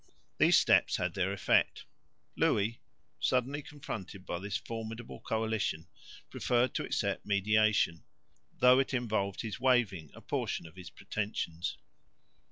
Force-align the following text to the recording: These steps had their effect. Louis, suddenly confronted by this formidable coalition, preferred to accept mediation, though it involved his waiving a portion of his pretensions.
These 0.39 0.57
steps 0.57 0.95
had 0.97 1.13
their 1.13 1.31
effect. 1.31 1.85
Louis, 2.35 2.81
suddenly 3.19 3.61
confronted 3.61 4.25
by 4.25 4.39
this 4.39 4.57
formidable 4.57 5.19
coalition, 5.19 5.89
preferred 6.31 6.73
to 6.73 6.83
accept 6.83 7.23
mediation, 7.23 8.03
though 8.57 8.79
it 8.79 8.95
involved 8.95 9.41
his 9.41 9.59
waiving 9.59 10.09
a 10.15 10.21
portion 10.21 10.65
of 10.65 10.75
his 10.75 10.89
pretensions. 10.89 11.77